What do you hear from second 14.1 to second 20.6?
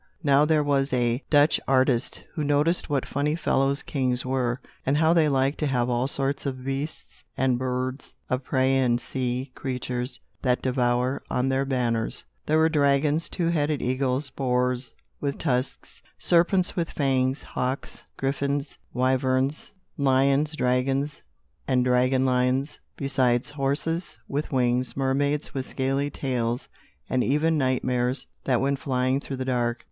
boars with tusks, serpents with fangs, hawks, griffins, wyverns, lions,